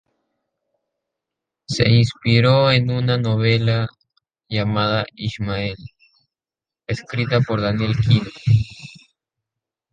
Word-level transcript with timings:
Se 1.67 1.87
inspiró 1.87 2.71
en 2.71 2.89
una 2.89 3.19
novela 3.19 3.87
llamada 4.49 5.05
"Ishmael", 5.15 5.75
escrita 6.87 7.39
por 7.41 7.61
Daniel 7.61 7.95
Quinn. 7.97 8.25